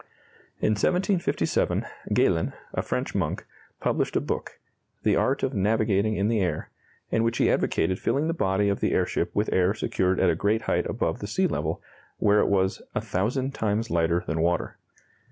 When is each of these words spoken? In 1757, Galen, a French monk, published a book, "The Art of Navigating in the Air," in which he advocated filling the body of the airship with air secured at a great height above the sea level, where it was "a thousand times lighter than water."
In 0.59 0.71
1757, 0.71 1.85
Galen, 2.11 2.53
a 2.73 2.81
French 2.81 3.13
monk, 3.13 3.45
published 3.79 4.15
a 4.15 4.19
book, 4.19 4.57
"The 5.03 5.15
Art 5.15 5.43
of 5.43 5.53
Navigating 5.53 6.15
in 6.15 6.27
the 6.27 6.39
Air," 6.41 6.71
in 7.11 7.21
which 7.21 7.37
he 7.37 7.51
advocated 7.51 7.99
filling 7.99 8.27
the 8.27 8.33
body 8.33 8.67
of 8.67 8.79
the 8.79 8.93
airship 8.93 9.29
with 9.35 9.53
air 9.53 9.75
secured 9.75 10.19
at 10.19 10.27
a 10.31 10.35
great 10.35 10.63
height 10.63 10.87
above 10.87 11.19
the 11.19 11.27
sea 11.27 11.45
level, 11.45 11.83
where 12.17 12.39
it 12.39 12.47
was 12.47 12.81
"a 12.95 12.99
thousand 13.01 13.53
times 13.53 13.91
lighter 13.91 14.23
than 14.25 14.41
water." 14.41 14.79